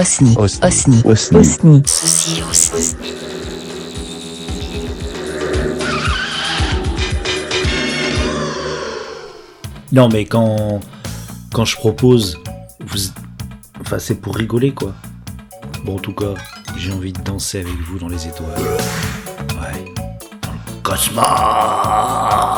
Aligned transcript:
Osni. 0.00 0.34
Osni. 0.38 0.64
Osni. 0.64 1.02
Osni. 1.04 1.38
Osni. 1.38 1.82
Ceci 1.84 2.42
aussi. 2.50 2.96
Non, 9.92 10.08
mais 10.08 10.24
quand, 10.24 10.80
quand 11.52 11.66
je 11.66 11.76
propose, 11.76 12.38
vous, 12.86 12.98
enfin, 13.82 13.98
c'est 13.98 14.14
pour 14.14 14.36
rigoler, 14.36 14.72
quoi. 14.72 14.94
Bon, 15.84 15.96
en 15.96 15.98
tout 15.98 16.14
cas, 16.14 16.32
j'ai 16.78 16.92
envie 16.92 17.12
de 17.12 17.20
danser 17.20 17.58
avec 17.60 17.78
vous 17.86 17.98
dans 17.98 18.08
les 18.08 18.26
étoiles. 18.26 18.48
Ouais. 18.58 19.84
Dans 20.40 20.52
le 20.52 20.82
cosmos. 20.82 22.49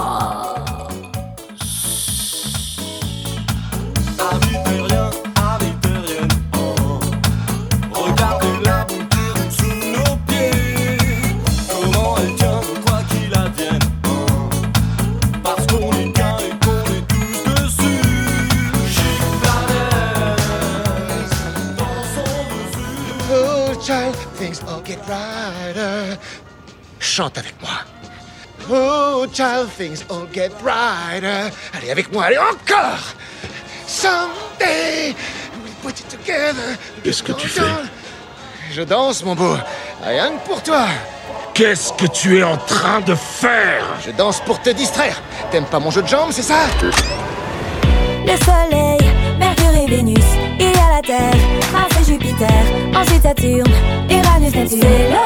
Things 24.42 24.60
all 24.68 24.82
get 24.84 24.98
brighter. 25.06 26.18
Chante 26.98 27.38
avec 27.38 27.54
moi. 27.62 27.84
Oh, 28.70 29.26
child, 29.32 29.68
things 29.76 30.04
all 30.10 30.26
get 30.32 30.50
brighter. 30.60 31.52
Allez, 31.74 31.90
avec 31.90 32.12
moi, 32.12 32.24
allez, 32.24 32.38
encore. 32.38 33.14
Someday, 33.86 35.14
we'll 35.62 35.74
put 35.82 36.00
it 36.00 36.08
together. 36.08 36.76
Qu'est-ce 37.04 37.22
que 37.22 37.32
tu 37.32 37.46
fais? 37.46 37.62
Je 38.72 38.82
danse, 38.82 39.22
mon 39.24 39.36
beau. 39.36 39.56
Rien 40.02 40.32
que 40.32 40.48
pour 40.48 40.62
toi. 40.62 40.86
Qu'est-ce 41.54 41.92
que 41.92 42.06
tu 42.06 42.38
es 42.38 42.42
en 42.42 42.56
train 42.56 43.00
de 43.00 43.14
faire? 43.14 43.84
Je 44.04 44.10
danse 44.10 44.40
pour 44.40 44.60
te 44.60 44.70
distraire. 44.70 45.22
T'aimes 45.50 45.66
pas 45.66 45.78
mon 45.78 45.90
jeu 45.90 46.02
de 46.02 46.08
jambes, 46.08 46.32
c'est 46.32 46.42
ça? 46.42 46.64
Le 48.26 48.36
soleil, 48.44 49.12
Mercure 49.38 49.76
et 49.76 49.86
Vénus, 49.86 50.24
il 50.58 50.70
y 50.70 50.78
a 50.78 50.96
la 50.96 51.02
Terre, 51.02 51.34
Jupiter, 52.04 52.48
ensuite 52.94 53.22
Saturne, 53.22 53.72
Uranus, 54.10 54.54
Neptune. 54.54 55.21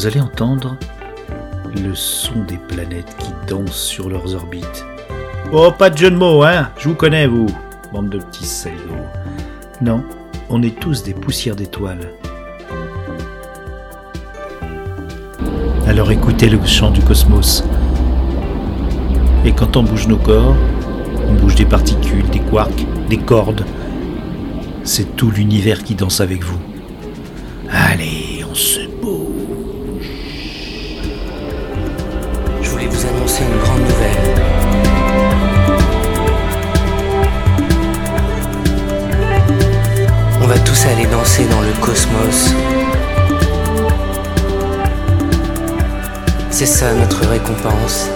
Vous 0.00 0.06
allez 0.06 0.22
entendre 0.22 0.78
le 1.76 1.94
son 1.94 2.44
des 2.48 2.56
planètes 2.56 3.14
qui 3.18 3.32
dansent 3.46 3.82
sur 3.82 4.08
leurs 4.08 4.34
orbites. 4.34 4.86
Oh, 5.52 5.70
pas 5.70 5.90
de 5.90 5.98
jeu 5.98 6.10
de 6.10 6.16
mots, 6.16 6.42
hein 6.42 6.70
Je 6.78 6.88
vous 6.88 6.94
connais, 6.94 7.26
vous, 7.26 7.48
bande 7.92 8.08
de 8.08 8.16
petits 8.16 8.46
salauds. 8.46 9.04
Non, 9.82 10.02
on 10.48 10.62
est 10.62 10.80
tous 10.80 11.02
des 11.02 11.12
poussières 11.12 11.54
d'étoiles. 11.54 12.14
Alors 15.86 16.10
écoutez 16.10 16.48
le 16.48 16.64
chant 16.64 16.90
du 16.90 17.02
cosmos. 17.02 17.62
Et 19.44 19.52
quand 19.52 19.76
on 19.76 19.82
bouge 19.82 20.08
nos 20.08 20.16
corps, 20.16 20.56
on 21.28 21.34
bouge 21.34 21.56
des 21.56 21.66
particules, 21.66 22.26
des 22.30 22.40
quarks, 22.40 22.86
des 23.10 23.18
cordes. 23.18 23.66
C'est 24.82 25.14
tout 25.14 25.30
l'univers 25.30 25.84
qui 25.84 25.94
danse 25.94 26.22
avec 26.22 26.42
vous. 26.42 26.58
Allez, 27.70 28.46
on 28.50 28.54
se 28.54 28.89
annoncer 33.40 33.44
une 33.44 33.58
grande 33.58 33.80
nouvelle. 33.80 34.34
On 40.42 40.46
va 40.46 40.58
tous 40.58 40.86
aller 40.86 41.06
danser 41.06 41.46
dans 41.46 41.60
le 41.60 41.72
cosmos. 41.80 42.54
C'est 46.50 46.66
ça 46.66 46.92
notre 46.94 47.26
récompense. 47.26 48.08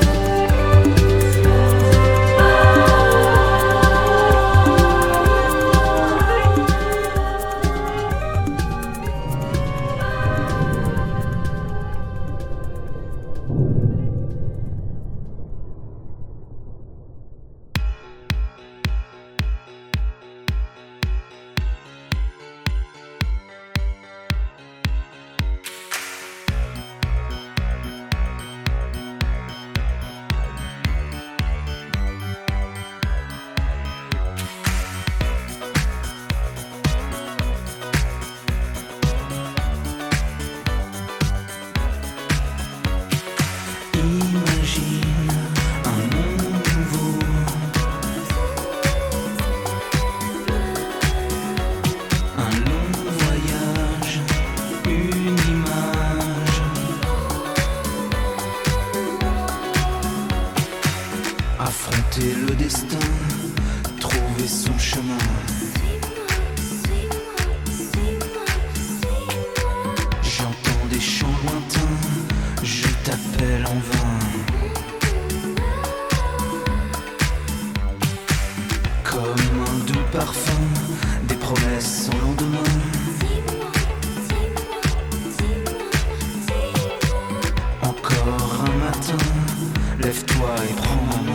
Lève-toi 90.05 90.55
et 90.69 90.75
prends 90.75 91.23
main. 91.25 91.34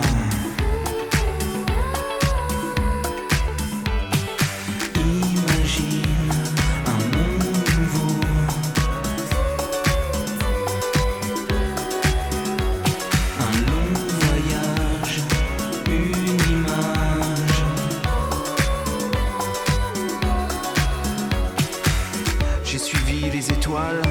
Étoiles, 23.69 24.01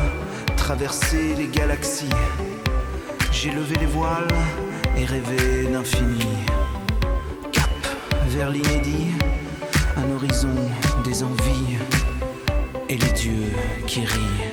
traversé 0.56 1.34
les 1.34 1.48
galaxies. 1.48 2.08
J'ai 3.32 3.50
levé 3.50 3.76
les 3.80 3.86
voiles 3.86 4.28
et 4.96 5.04
rêvé 5.04 5.66
d'infini. 5.72 6.26
Cap 7.52 7.70
vers 8.28 8.50
l'inédit, 8.50 9.08
un 9.96 10.14
horizon 10.14 10.54
des 11.04 11.22
envies. 11.22 11.78
et 12.90 12.96
les 12.96 13.12
dieux 13.12 13.52
qui 13.86 14.00
rient. 14.00 14.47